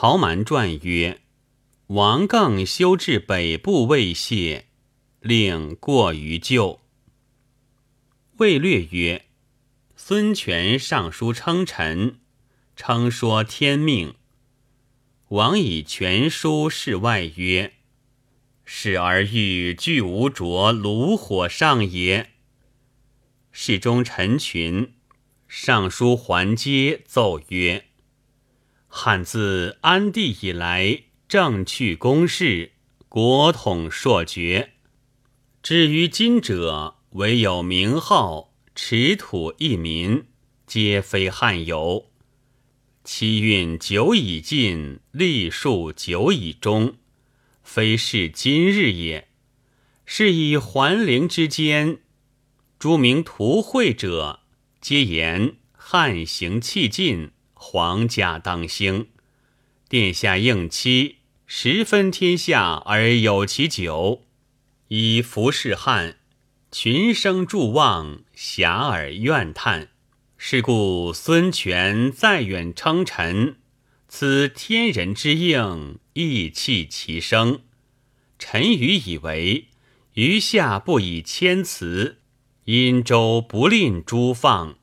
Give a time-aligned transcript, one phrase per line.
[0.00, 1.22] 曹瞒传曰
[1.88, 4.66] ：“王更修至北部未谢，
[5.18, 6.78] 令过于旧。”
[8.38, 9.24] 魏略曰
[9.96, 12.20] ：“孙权上书称臣，
[12.76, 14.14] 称说天命。
[15.30, 17.72] 王以权书示外曰
[18.64, 22.30] ：‘使而欲具无着炉火上也。’
[23.50, 24.94] 侍中陈群
[25.48, 27.86] 上书还阶奏曰。”
[28.88, 32.72] 汉自安帝以来，政去公事，
[33.08, 34.72] 国统硕绝。
[35.62, 40.24] 至于今者，唯有名号，持土一民，
[40.66, 42.10] 皆非汉有。
[43.04, 46.96] 期运久已尽，历数久已终，
[47.62, 49.28] 非是今日也。
[50.06, 51.98] 是以桓灵之间，
[52.78, 54.40] 诸名图会者，
[54.80, 57.30] 皆言汉行气尽。
[57.60, 59.08] 皇家当兴，
[59.88, 64.22] 殿下应期，十分天下而有其久，
[64.86, 66.16] 以服侍汉，
[66.70, 69.88] 群生祝望，遐迩怨叹。
[70.36, 73.56] 是故孙权再远称臣，
[74.06, 77.60] 此天人之应，意气其生。
[78.38, 79.66] 臣愚以为，
[80.14, 82.18] 余下不以谦辞，
[82.66, 84.78] 殷周不吝诸放，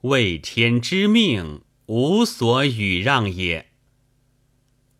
[0.00, 1.60] 为天之命。
[1.86, 3.70] 无所与让也。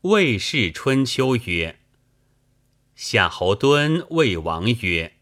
[0.03, 1.81] 魏氏春秋曰
[2.95, 5.15] ：“夏侯惇魏王曰：‘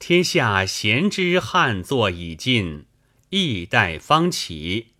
[0.00, 2.86] 天下贤之汉作已尽，
[3.28, 4.94] 易代方起。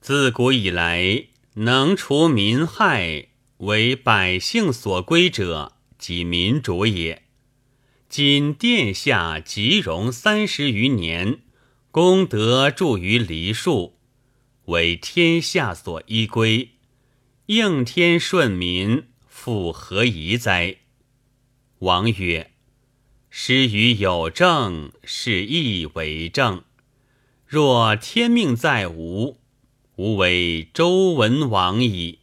[0.00, 7.24] 自古以来，能除民害，为百姓所归者，即民主也。
[8.08, 11.40] 今殿下即容三十余年，
[11.90, 13.96] 功德著于梨树。’”
[14.68, 16.72] 为天下所依归，
[17.46, 20.76] 应天顺民，复何疑哉？
[21.78, 22.52] 王曰
[23.30, 26.64] ：“师于有政，是亦为政。
[27.46, 29.40] 若天命在吾，
[29.96, 32.18] 吾为周文王矣。”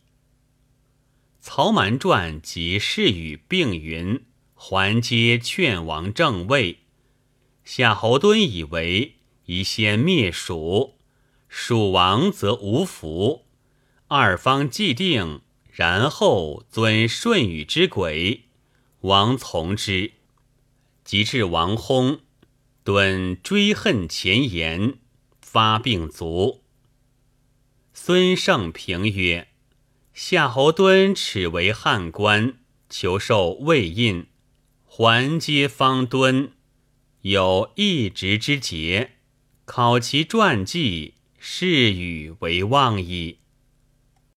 [1.41, 6.81] 曹瞒传及事与并云，还皆劝王正位。
[7.63, 9.15] 夏侯惇以为
[9.45, 10.94] 宜先灭蜀。
[11.47, 13.45] 蜀王则无福，
[14.07, 15.41] 二方既定，
[15.71, 18.45] 然后遵舜禹之轨，
[19.01, 20.13] 王从之。
[21.03, 22.19] 及至王薨，
[22.83, 24.97] 敦追恨前言，
[25.39, 26.63] 发病卒。
[27.93, 29.49] 孙胜平曰
[30.13, 32.55] ：“夏侯惇耻为汉官，
[32.89, 34.27] 求受魏印，
[34.85, 36.51] 还皆方敦，
[37.21, 39.17] 有一职之节，
[39.65, 41.14] 考其传记。
[41.47, 43.37] 是与为望矣。